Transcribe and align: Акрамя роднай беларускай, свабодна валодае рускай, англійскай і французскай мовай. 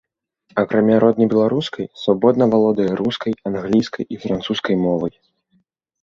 Акрамя 0.59 0.95
роднай 1.01 1.27
беларускай, 1.33 1.85
свабодна 2.03 2.47
валодае 2.53 2.87
рускай, 3.01 3.35
англійскай 3.51 4.03
і 4.17 4.19
французскай 4.23 4.75
мовай. 4.87 5.13